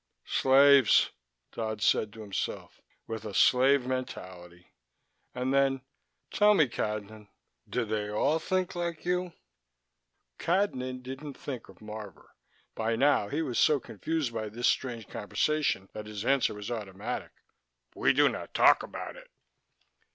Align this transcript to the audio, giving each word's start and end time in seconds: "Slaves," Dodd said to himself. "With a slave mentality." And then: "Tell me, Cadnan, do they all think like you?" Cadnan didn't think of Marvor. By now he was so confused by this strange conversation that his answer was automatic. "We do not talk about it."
"Slaves," 0.25 1.11
Dodd 1.51 1.79
said 1.83 2.11
to 2.13 2.21
himself. 2.21 2.81
"With 3.05 3.23
a 3.23 3.35
slave 3.35 3.85
mentality." 3.85 4.71
And 5.35 5.53
then: 5.53 5.81
"Tell 6.31 6.55
me, 6.55 6.67
Cadnan, 6.67 7.27
do 7.69 7.85
they 7.85 8.09
all 8.09 8.39
think 8.39 8.73
like 8.73 9.05
you?" 9.05 9.31
Cadnan 10.39 11.03
didn't 11.03 11.35
think 11.35 11.69
of 11.69 11.81
Marvor. 11.81 12.29
By 12.73 12.95
now 12.95 13.27
he 13.27 13.43
was 13.43 13.59
so 13.59 13.79
confused 13.79 14.33
by 14.33 14.49
this 14.49 14.67
strange 14.67 15.07
conversation 15.07 15.87
that 15.93 16.07
his 16.07 16.25
answer 16.25 16.55
was 16.55 16.71
automatic. 16.71 17.33
"We 17.93 18.11
do 18.11 18.27
not 18.27 18.55
talk 18.55 18.81
about 18.81 19.15
it." 19.15 19.29